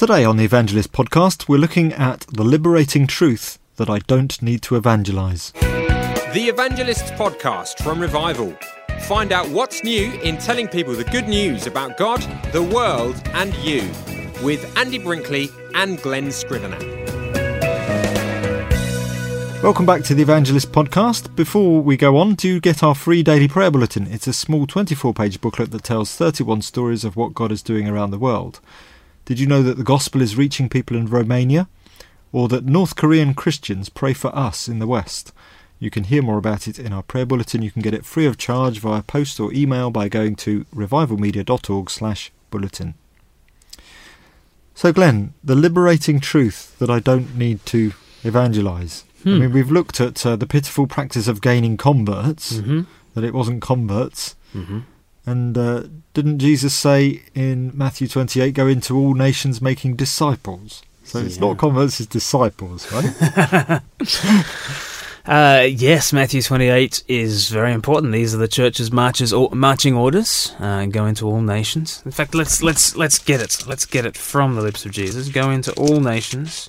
[0.00, 4.62] Today on the Evangelist podcast, we're looking at the liberating truth that I don't need
[4.62, 5.52] to evangelize.
[5.52, 8.56] The Evangelists podcast from Revival.
[9.02, 13.54] Find out what's new in telling people the good news about God, the world, and
[13.56, 13.90] you
[14.42, 16.78] with Andy Brinkley and Glen Scrivener.
[19.62, 21.36] Welcome back to the Evangelist podcast.
[21.36, 24.06] Before we go on, do get our free daily prayer bulletin.
[24.06, 27.86] It's a small 24 page booklet that tells 31 stories of what God is doing
[27.86, 28.60] around the world.
[29.30, 31.68] Did you know that the gospel is reaching people in Romania?
[32.32, 35.32] Or that North Korean Christians pray for us in the West?
[35.78, 37.62] You can hear more about it in our prayer bulletin.
[37.62, 42.94] You can get it free of charge via post or email by going to revivalmedia.org/bulletin.
[44.74, 47.92] So, Glen, the liberating truth that I don't need to
[48.24, 49.04] evangelize.
[49.22, 49.28] Hmm.
[49.28, 52.80] I mean, we've looked at uh, the pitiful practice of gaining converts, Mm-hmm.
[53.14, 54.34] that it wasn't converts.
[54.56, 54.80] Mm-hmm.
[55.30, 60.82] And uh, didn't Jesus say in Matthew 28, go into all nations making disciples?
[61.04, 63.80] So it's not converts, it's disciples, right?
[65.26, 68.12] Uh, yes, Matthew 28 is very important.
[68.12, 70.54] These are the church's marches, or, marching orders.
[70.58, 72.02] Uh, go into all nations.
[72.04, 73.64] In fact, let's let's let's get it.
[73.66, 75.28] Let's get it from the lips of Jesus.
[75.28, 76.68] Go into all nations.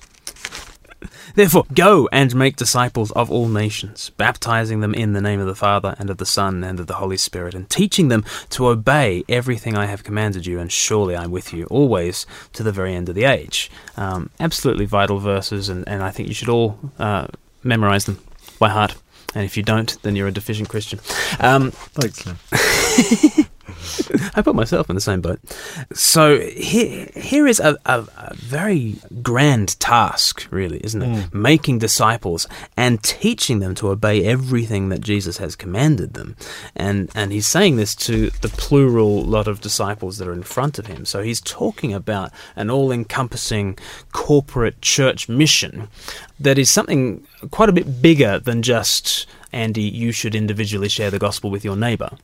[1.34, 5.54] Therefore, go and make disciples of all nations, baptizing them in the name of the
[5.54, 9.24] Father and of the Son and of the Holy Spirit, and teaching them to obey
[9.28, 10.58] everything I have commanded you.
[10.58, 13.70] And surely I'm with you always to the very end of the age.
[13.96, 17.28] Um, absolutely vital verses, and, and I think you should all uh,
[17.62, 18.18] memorize them
[18.58, 18.96] by heart.
[19.34, 21.00] And if you don't, then you're a deficient Christian.
[21.40, 22.26] Um, Thanks.
[24.34, 25.40] I put myself in the same boat.
[25.92, 31.24] So here, here is a, a, a very grand task, really, isn't it?
[31.24, 31.42] Hmm.
[31.42, 36.36] Making disciples and teaching them to obey everything that Jesus has commanded them.
[36.76, 40.78] And and he's saying this to the plural lot of disciples that are in front
[40.78, 41.04] of him.
[41.04, 43.78] So he's talking about an all-encompassing
[44.12, 45.88] corporate church mission
[46.40, 49.82] that is something quite a bit bigger than just Andy.
[49.82, 52.16] You should individually share the gospel with your neighbor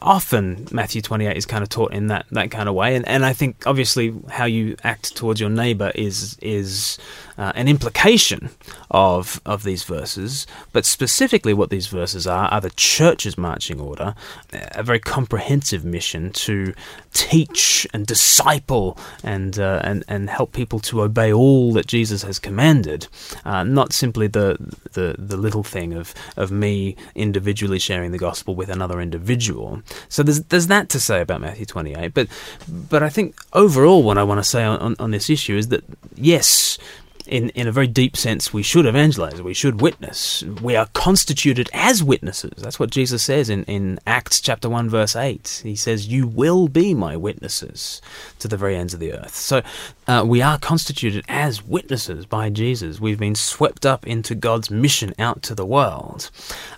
[0.00, 2.96] often Matthew 28 is kind of taught in that, that kind of way.
[2.96, 6.98] And, and I think obviously how you act towards your neighbor is, is
[7.38, 8.50] uh, an implication
[8.90, 10.46] of, of these verses.
[10.72, 14.14] But specifically, what these verses are are the church's marching order,
[14.52, 16.74] a very comprehensive mission to
[17.12, 22.38] teach and disciple and, uh, and, and help people to obey all that Jesus has
[22.38, 23.08] commanded,
[23.44, 24.56] uh, not simply the,
[24.92, 29.82] the, the little thing of, of me individually sharing the gospel with another individual.
[30.08, 32.14] So there's there's that to say about Matthew 28.
[32.14, 32.28] But
[32.68, 35.68] but I think overall, what I want to say on, on, on this issue is
[35.68, 36.78] that yes.
[37.26, 39.40] In, in a very deep sense, we should evangelize.
[39.40, 40.42] We should witness.
[40.42, 42.54] We are constituted as witnesses.
[42.58, 45.62] That's what Jesus says in, in Acts chapter 1, verse 8.
[45.62, 48.02] He says, You will be my witnesses
[48.40, 49.34] to the very ends of the earth.
[49.34, 49.62] So
[50.08, 53.00] uh, we are constituted as witnesses by Jesus.
[53.00, 56.30] We've been swept up into God's mission out to the world.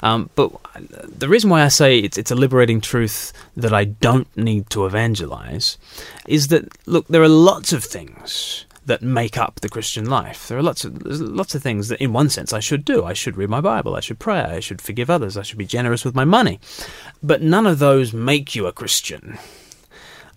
[0.02, 0.52] Um, but
[1.08, 4.84] the reason why I say it's, it's a liberating truth that I don't need to
[4.84, 5.78] evangelize
[6.26, 10.48] is that, look, there are lots of things that make up the Christian life.
[10.48, 13.04] There are lots of lots of things that, in one sense, I should do.
[13.04, 13.96] I should read my Bible.
[13.96, 14.40] I should pray.
[14.40, 15.36] I should forgive others.
[15.36, 16.60] I should be generous with my money.
[17.22, 19.38] But none of those make you a Christian.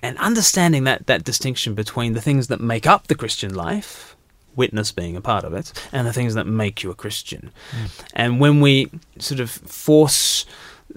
[0.04, 4.16] And understanding that that distinction between the things that make up the Christian life,
[4.56, 7.52] witness being a part of it, and the things that make you a Christian.
[7.72, 8.04] Mm.
[8.14, 10.46] And when we sort of force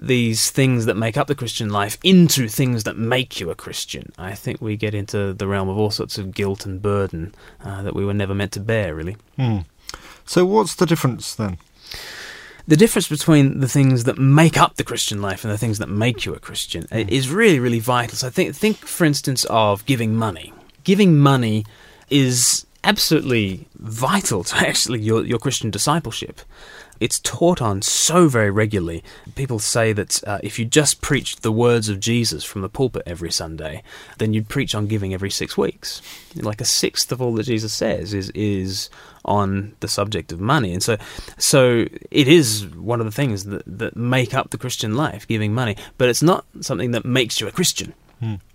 [0.01, 4.11] these things that make up the Christian life into things that make you a Christian,
[4.17, 7.83] I think we get into the realm of all sorts of guilt and burden uh,
[7.83, 9.15] that we were never meant to bear, really.
[9.35, 9.59] Hmm.
[10.25, 11.57] So what's the difference then?
[12.67, 15.89] The difference between the things that make up the Christian life and the things that
[15.89, 18.17] make you a Christian uh, is really, really vital.
[18.17, 20.53] So think, think, for instance, of giving money.
[20.83, 21.65] Giving money
[22.09, 26.41] is absolutely vital to actually your, your Christian discipleship.
[27.01, 29.03] It's taught on so very regularly.
[29.33, 33.01] People say that uh, if you just preached the words of Jesus from the pulpit
[33.07, 33.81] every Sunday,
[34.19, 36.03] then you'd preach on giving every six weeks.
[36.35, 38.91] Like a sixth of all that Jesus says is is
[39.25, 40.97] on the subject of money, and so
[41.39, 45.55] so it is one of the things that that make up the Christian life, giving
[45.55, 45.75] money.
[45.97, 47.93] But it's not something that makes you a Christian.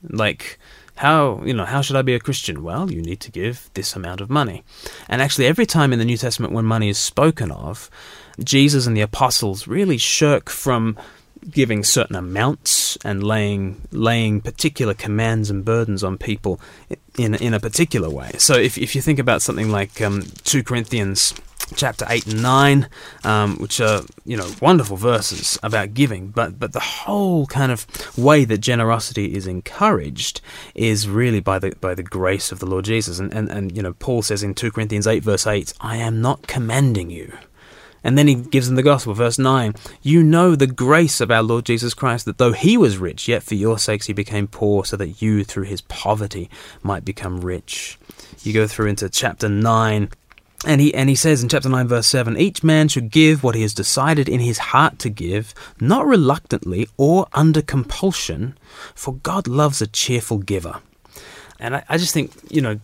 [0.09, 0.61] Like
[0.97, 2.63] how you know how should I be a Christian?
[2.63, 4.63] Well, you need to give this amount of money.
[5.09, 7.91] And actually, every time in the New Testament when money is spoken of,
[8.43, 10.97] Jesus and the apostles really shirk from
[11.51, 16.61] giving certain amounts and laying laying particular commands and burdens on people
[17.19, 18.33] in in a particular way.
[18.39, 21.35] So if if you think about something like um, two Corinthians
[21.75, 22.89] chapter 8 and 9,
[23.25, 27.87] um, which are, you know, wonderful verses about giving, but, but the whole kind of
[28.17, 30.41] way that generosity is encouraged
[30.75, 33.19] is really by the, by the grace of the Lord Jesus.
[33.19, 36.21] And, and, and, you know, Paul says in 2 Corinthians 8, verse 8, I am
[36.21, 37.37] not commanding you.
[38.07, 39.75] And then he gives them the gospel, verse 9.
[40.01, 43.43] You know the grace of our Lord Jesus Christ, that though he was rich, yet
[43.43, 46.49] for your sakes he became poor, so that you, through his poverty,
[46.85, 47.99] might become rich.
[48.45, 50.09] You go through into chapter 9,
[50.65, 53.55] and he and he says in chapter 9 verse 7 each man should give what
[53.55, 58.57] he has decided in his heart to give not reluctantly or under compulsion
[58.95, 60.81] for God loves a cheerful giver
[61.59, 62.79] and I, I, just think, you know,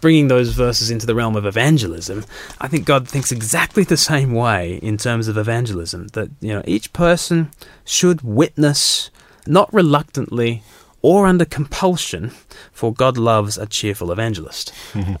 [0.00, 2.24] bringing those verses into the realm of evangelism,
[2.60, 6.08] I think God thinks exactly the same way in terms of evangelism.
[6.08, 7.50] That, you know, each person
[7.84, 9.10] should witness,
[9.46, 10.62] not reluctantly
[11.00, 12.30] or under compulsion,
[12.72, 14.72] for God loves a cheerful evangelist.
[14.92, 15.14] Mm-hmm.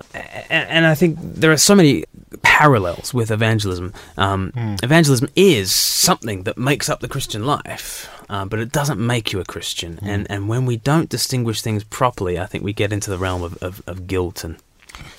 [0.50, 2.04] And, and, I think there are so many
[2.42, 3.92] parallels with evangelism.
[4.16, 4.82] Um, mm.
[4.82, 8.10] Evangelism is something that makes up the Christian life.
[8.28, 9.96] Uh, but it doesn't make you a Christian.
[9.96, 10.08] Mm.
[10.08, 13.42] And and when we don't distinguish things properly, I think we get into the realm
[13.42, 14.56] of, of, of guilt and.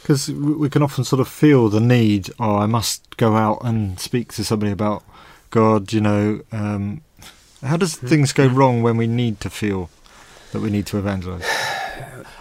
[0.01, 3.97] Because we can often sort of feel the need, oh, I must go out and
[3.97, 5.05] speak to somebody about
[5.51, 6.41] God, you know.
[6.51, 7.01] Um,
[7.63, 8.07] how does hmm.
[8.07, 9.89] things go wrong when we need to feel
[10.51, 11.45] that we need to evangelize?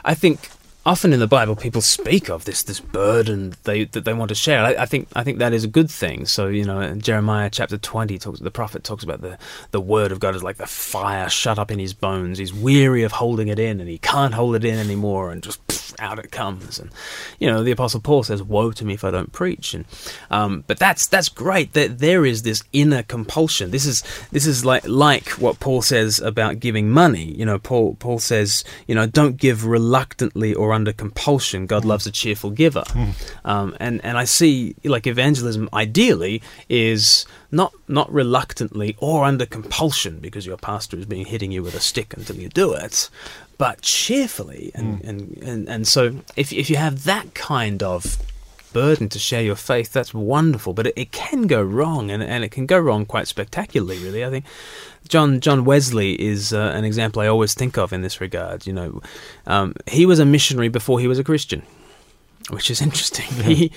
[0.04, 0.48] I think
[0.88, 4.34] often in the Bible, people speak of this this burden they that they want to
[4.34, 4.64] share.
[4.64, 6.24] I, I, think I think that is a good thing.
[6.26, 8.40] So you know, Jeremiah chapter twenty talks.
[8.40, 9.38] The prophet talks about the
[9.70, 12.38] the word of God is like the fire shut up in his bones.
[12.38, 15.64] He's weary of holding it in, and he can't hold it in anymore, and just
[15.68, 16.78] pff, out it comes.
[16.78, 16.90] And
[17.38, 19.84] you know, the apostle Paul says, "Woe to me if I don't preach." And
[20.30, 21.72] um, but that's that's great.
[21.72, 23.70] That there is this inner compulsion.
[23.70, 24.02] This is
[24.32, 27.24] this is like like what Paul says about giving money.
[27.24, 31.66] You know, Paul Paul says, you know, don't give reluctantly or under compulsion.
[31.66, 32.84] God loves a cheerful giver.
[32.88, 33.14] Mm.
[33.44, 40.18] Um, and and I see like evangelism ideally is not not reluctantly or under compulsion
[40.20, 43.08] because your pastor is being hitting you with a stick until you do it,
[43.58, 44.70] but cheerfully.
[44.74, 45.08] And mm.
[45.08, 48.16] and, and and so if if you have that kind of
[48.72, 50.72] burden to share your faith, that's wonderful.
[50.72, 54.24] But it, it can go wrong, and, and it can go wrong quite spectacularly, really.
[54.24, 54.44] I think
[55.08, 58.66] John John Wesley is uh, an example I always think of in this regard.
[58.66, 59.02] You know,
[59.46, 61.62] um, he was a missionary before he was a Christian,
[62.50, 63.26] which is interesting.
[63.38, 63.42] Yeah.
[63.42, 63.72] He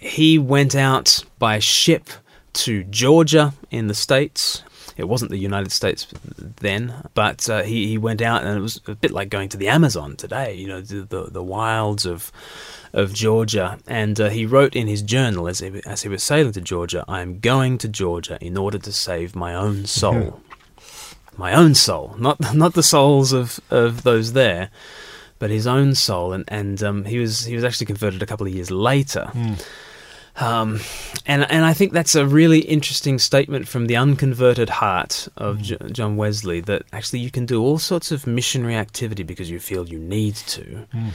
[0.00, 2.10] he went out by ship
[2.54, 4.62] to Georgia in the states.
[5.02, 6.06] It wasn't the United States
[6.38, 9.56] then, but uh, he he went out, and it was a bit like going to
[9.56, 10.54] the Amazon today.
[10.54, 12.32] You know, the the, the wilds of
[12.92, 16.52] of Georgia, and uh, he wrote in his journal as he, as he was sailing
[16.52, 20.40] to Georgia, "I am going to Georgia in order to save my own soul."
[21.36, 24.70] my own soul, not not the souls of, of those there,
[25.38, 26.32] but his own soul.
[26.32, 29.30] And and um, he was he was actually converted a couple of years later.
[29.32, 29.64] Mm.
[30.36, 30.80] Um,
[31.26, 35.62] and and I think that's a really interesting statement from the unconverted heart of mm.
[35.62, 39.60] J- John Wesley that actually you can do all sorts of missionary activity because you
[39.60, 41.12] feel you need to, mm.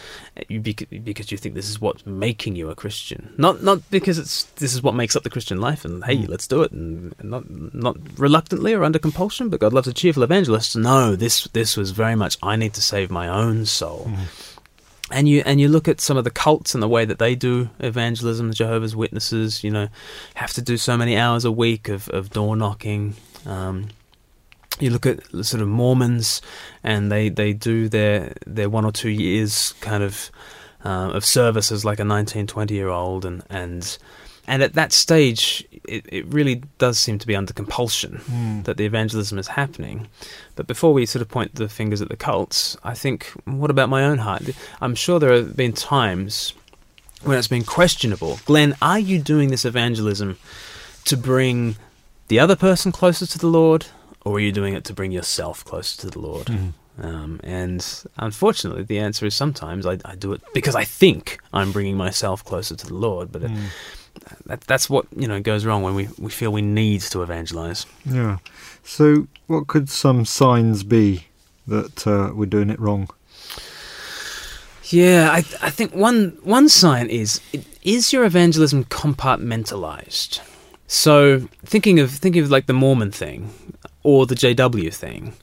[0.50, 4.20] you bec- because you think this is what's making you a Christian, not not because
[4.20, 6.30] it's this is what makes up the Christian life, and hey, mm.
[6.30, 7.44] let's do it, and, and not
[7.74, 10.76] not reluctantly or under compulsion, but God loves a cheerful evangelist.
[10.76, 14.12] No, this this was very much I need to save my own soul.
[15.10, 17.34] And you and you look at some of the cults and the way that they
[17.34, 19.88] do evangelism, the Jehovah's Witnesses, you know,
[20.36, 23.16] have to do so many hours a week of, of door knocking.
[23.46, 23.88] Um,
[24.80, 26.42] you look at sort of Mormons,
[26.84, 30.30] and they, they do their their one or two years kind of
[30.84, 33.98] uh, of service as like a 19, 20 year old, and and
[34.48, 38.64] and at that stage, it, it really does seem to be under compulsion mm.
[38.64, 40.08] that the evangelism is happening.
[40.56, 43.90] But before we sort of point the fingers at the cults, I think, what about
[43.90, 44.44] my own heart?
[44.80, 46.54] I'm sure there have been times
[47.24, 48.40] when it's been questionable.
[48.46, 50.38] Glen, are you doing this evangelism
[51.06, 51.76] to bring
[52.30, 53.88] the other person closer to the Lord,
[54.24, 56.48] or are you doing it to bring yourself closer to the Lord?
[56.48, 56.74] Mm.
[57.00, 57.86] Um, and
[58.18, 62.44] unfortunately, the answer is sometimes I, I, do it because I think I'm bringing myself
[62.44, 63.68] closer to the Lord, but it, mm
[64.46, 67.86] that, that's what you know goes wrong when we, we feel we need to evangelize.
[68.06, 68.38] Yeah.
[68.84, 71.26] So, what could some signs be
[71.68, 73.10] that uh, we're doing it wrong?
[74.86, 77.42] Yeah, I I think one one sign is
[77.84, 80.40] is your evangelism compartmentalized.
[80.88, 83.52] So thinking of thinking of like the Mormon thing
[84.04, 85.34] or the JW thing,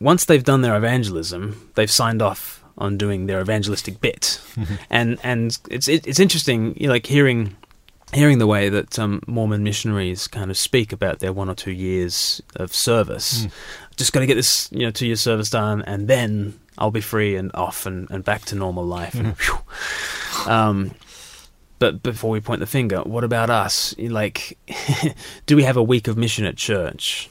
[0.00, 4.40] once they've done their evangelism, they've signed off on doing their evangelistic bit,
[4.90, 7.56] and and it's it, it's interesting, you know, like hearing
[8.14, 11.72] hearing the way that um, Mormon missionaries kind of speak about their one or two
[11.72, 13.52] years of service, mm.
[13.96, 17.00] just got to get this you know two year service done, and then I'll be
[17.00, 19.14] free and off and, and back to normal life.
[19.14, 20.48] Mm.
[20.48, 20.90] Um,
[21.78, 23.94] But before we point the finger, what about us?
[23.98, 24.56] Like,
[25.46, 27.28] do we have a week of mission at church?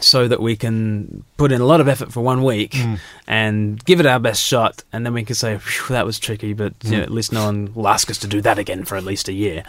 [0.00, 2.98] So that we can put in a lot of effort for one week mm.
[3.26, 6.78] and give it our best shot, and then we can say that was tricky, but
[6.80, 6.90] mm.
[6.90, 9.04] you know, at least no one will ask us to do that again for at
[9.04, 9.64] least a year.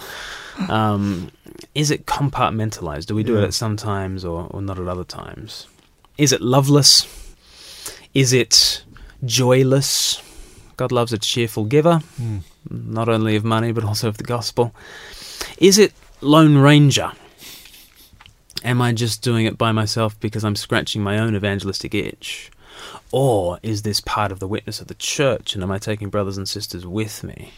[0.67, 1.31] Um,
[1.73, 3.05] is it compartmentalized?
[3.05, 3.45] Do we do yeah.
[3.45, 5.67] it sometimes or, or not at other times?
[6.17, 7.07] Is it loveless?
[8.13, 8.83] Is it
[9.23, 10.21] joyless?
[10.75, 12.41] God loves a cheerful giver, mm.
[12.69, 14.73] not only of money but also of the gospel.
[15.57, 17.11] Is it Lone Ranger?
[18.63, 22.51] Am I just doing it by myself because I'm scratching my own evangelistic itch?
[23.11, 26.37] Or is this part of the witness of the church and am I taking brothers
[26.37, 27.51] and sisters with me?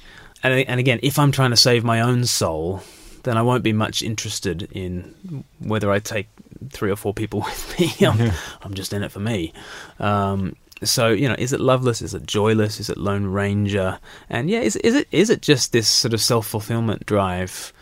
[0.43, 2.81] And, and again, if I'm trying to save my own soul,
[3.23, 6.27] then I won't be much interested in whether I take
[6.69, 8.07] three or four people with me.
[8.07, 8.31] I'm.
[8.61, 9.53] I'm just in it for me.
[9.99, 12.01] Um, so you know, is it loveless?
[12.01, 12.79] Is it joyless?
[12.79, 13.99] Is it Lone Ranger?
[14.29, 17.73] And yeah, is is it is it just this sort of self fulfillment drive?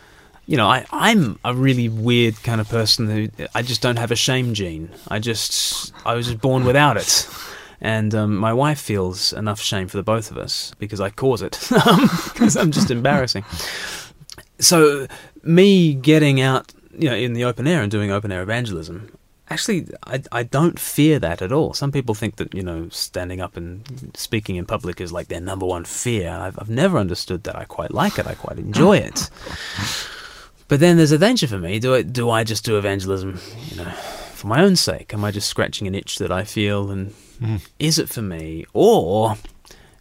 [0.50, 4.10] You know, I, I'm a really weird kind of person who I just don't have
[4.10, 4.90] a shame gene.
[5.06, 7.28] I just, I was just born without it.
[7.80, 11.40] And um, my wife feels enough shame for the both of us because I cause
[11.40, 13.44] it, because I'm just embarrassing.
[14.58, 15.06] So,
[15.44, 19.16] me getting out, you know, in the open air and doing open air evangelism,
[19.50, 21.74] actually, I, I don't fear that at all.
[21.74, 25.40] Some people think that, you know, standing up and speaking in public is like their
[25.40, 26.28] number one fear.
[26.28, 27.54] I've, I've never understood that.
[27.54, 29.30] I quite like it, I quite enjoy it.
[30.70, 31.80] But then there's a danger for me.
[31.80, 35.12] Do I do I just do evangelism, you know, for my own sake?
[35.12, 37.10] Am I just scratching an itch that I feel, and
[37.42, 37.60] mm.
[37.80, 39.34] is it for me, or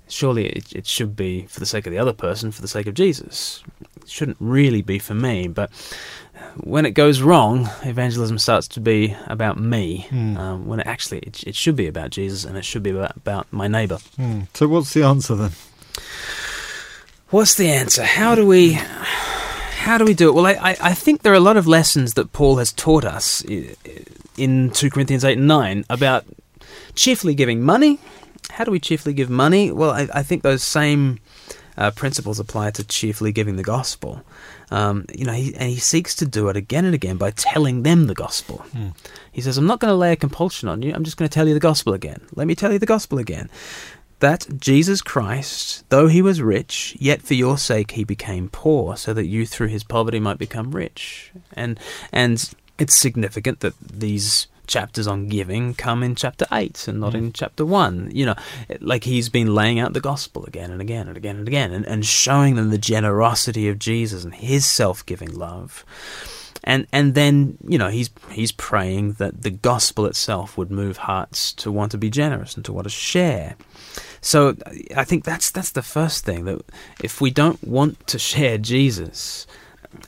[0.07, 2.85] surely it, it should be for the sake of the other person, for the sake
[2.85, 3.63] of Jesus?
[3.99, 5.71] It shouldn't really be for me, but
[6.57, 10.05] when it goes wrong, evangelism starts to be about me.
[10.11, 10.37] Mm.
[10.37, 13.17] Um, when it actually it, it, should be about Jesus, and it should be about,
[13.17, 13.97] about my neighbour.
[14.19, 14.45] Mm.
[14.53, 15.51] So, what's the answer then?
[17.29, 18.03] What's the answer?
[18.03, 18.79] How do we
[19.79, 20.33] how do we do it?
[20.33, 23.41] Well, I, I think there are a lot of lessons that Paul has taught us
[24.37, 26.25] in 2 Corinthians 8 and 9 about
[26.95, 27.97] cheerfully giving money.
[28.49, 29.71] How do we cheerfully give money?
[29.71, 31.19] Well, I, I think those same
[31.77, 34.21] uh, principles apply to cheerfully giving the gospel.
[34.69, 37.83] Um, you know, he, and he seeks to do it again and again by telling
[37.83, 38.65] them the gospel.
[38.73, 38.93] Mm.
[39.31, 41.33] He says, I'm not going to lay a compulsion on you, I'm just going to
[41.33, 42.19] tell you the gospel again.
[42.35, 43.49] Let me tell you the gospel again
[44.19, 49.13] that Jesus Christ, though he was rich, yet for your sake he became poor, so
[49.13, 51.31] that you through his poverty might become rich.
[51.53, 51.79] And
[52.11, 57.17] and it's significant that these chapters on giving come in chapter 8 and not mm.
[57.17, 58.35] in chapter 1 you know
[58.79, 61.85] like he's been laying out the gospel again and again and again and again and,
[61.87, 65.83] and showing them the generosity of jesus and his self-giving love
[66.63, 71.53] and and then you know he's he's praying that the gospel itself would move hearts
[71.53, 73.55] to want to be generous and to want to share
[74.21, 74.55] so
[74.95, 76.61] I think that's that's the first thing that
[77.01, 79.47] if we don't want to share Jesus,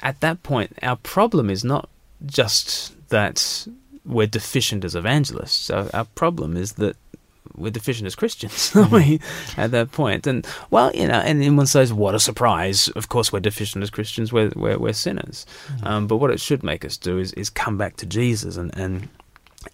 [0.02, 1.90] at that point our problem is not
[2.26, 3.68] just that
[4.06, 5.70] we're deficient as evangelists.
[5.70, 6.98] Our, our problem is that
[7.56, 9.20] we're deficient as Christians, are we,
[9.58, 10.28] at that point?
[10.28, 12.88] And, well, you know, and anyone says, what a surprise.
[12.90, 15.46] Of course, we're deficient as Christians, we're, we're, we're sinners.
[15.68, 15.88] Mm-hmm.
[15.88, 18.76] Um, but what it should make us do is, is come back to Jesus and,
[18.78, 19.10] and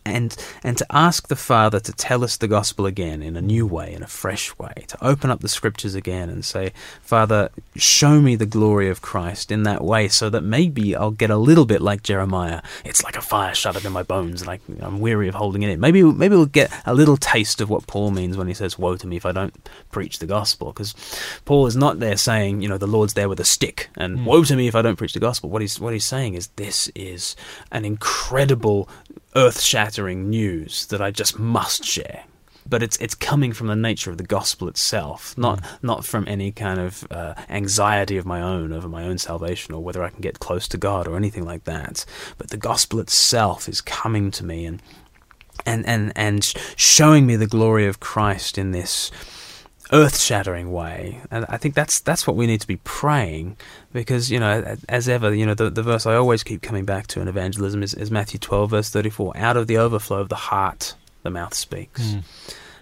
[0.05, 3.65] and and to ask the Father to tell us the gospel again in a new
[3.65, 8.21] way, in a fresh way, to open up the scriptures again and say, Father, show
[8.21, 11.65] me the glory of Christ in that way, so that maybe I'll get a little
[11.65, 12.61] bit like Jeremiah.
[12.85, 15.63] It's like a fire shut up in my bones, and I, am weary of holding
[15.63, 15.79] it in.
[15.79, 18.97] Maybe maybe we'll get a little taste of what Paul means when he says, "Woe
[18.97, 19.55] to me if I don't
[19.91, 20.93] preach the gospel," because
[21.45, 24.25] Paul is not there saying, you know, the Lord's there with a stick, and mm.
[24.25, 25.49] woe to me if I don't preach the gospel.
[25.49, 27.35] What he's what he's saying is, this is
[27.71, 28.89] an incredible
[29.37, 32.23] earth shattering news that I just must share.
[32.69, 35.77] But it's it's coming from the nature of the gospel itself, not mm.
[35.81, 39.81] not from any kind of uh, anxiety of my own over my own salvation or
[39.81, 42.03] whether I can get close to God or anything like that.
[42.37, 44.81] But the gospel itself is coming to me and
[45.65, 46.43] and and and
[46.75, 49.11] showing me the glory of Christ in this
[49.91, 53.57] earth-shattering way, and I think that's that's what we need to be praying,
[53.93, 57.07] because you know, as ever, you know, the, the verse I always keep coming back
[57.07, 59.35] to in evangelism is, is Matthew twelve verse thirty-four.
[59.37, 62.01] Out of the overflow of the heart, the mouth speaks.
[62.01, 62.23] Mm.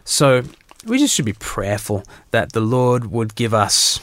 [0.04, 0.44] So
[0.86, 4.00] we just should be prayerful that the Lord would give us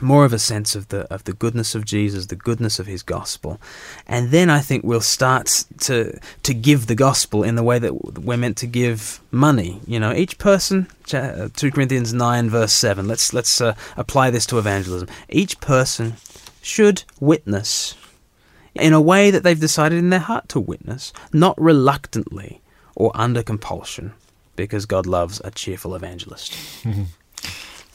[0.00, 3.02] more of a sense of the of the goodness of Jesus, the goodness of His
[3.02, 3.60] gospel,
[4.06, 8.18] and then I think we'll start to to give the gospel in the way that
[8.20, 9.80] we're meant to give money.
[9.86, 10.88] You know, each person.
[11.12, 13.08] Uh, two Corinthians nine verse seven.
[13.08, 15.08] Let's let's uh, apply this to evangelism.
[15.28, 16.14] Each person
[16.62, 17.96] should witness
[18.74, 22.60] in a way that they've decided in their heart to witness, not reluctantly
[22.94, 24.12] or under compulsion,
[24.56, 26.56] because God loves a cheerful evangelist.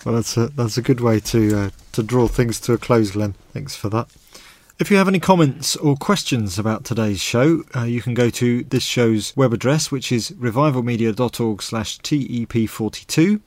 [0.06, 3.12] Well, that's a that's a good way to uh, to draw things to a close,
[3.12, 3.34] Glen.
[3.52, 4.08] Thanks for that.
[4.78, 8.64] If you have any comments or questions about today's show, uh, you can go to
[8.66, 13.40] this show's web address, which is revivalmedia.org slash TEP42.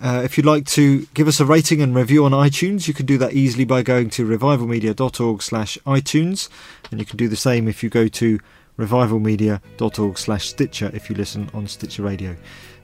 [0.00, 3.06] Uh, if you'd like to give us a rating and review on iTunes, you can
[3.06, 6.48] do that easily by going to revivalmedia.org slash iTunes.
[6.92, 8.38] And you can do the same if you go to
[8.78, 12.36] revivalmedia.org slash Stitcher if you listen on Stitcher Radio.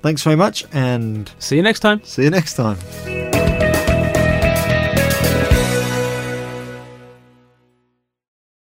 [0.05, 2.05] Thanks very much and See you next time.
[2.05, 2.77] see you next time.